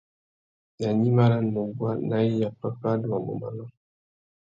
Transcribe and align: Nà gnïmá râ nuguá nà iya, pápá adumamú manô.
Nà 0.79 0.87
gnïmá 0.97 1.23
râ 1.31 1.37
nuguá 1.53 1.91
nà 2.09 2.17
iya, 2.31 2.49
pápá 2.59 2.89
adumamú 2.93 3.33
manô. 3.41 3.65